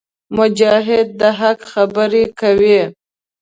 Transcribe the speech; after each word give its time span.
مجاهد 0.37 1.07
د 1.19 1.21
حق 1.39 1.59
خبرې 1.71 2.23
کوي. 2.39 2.81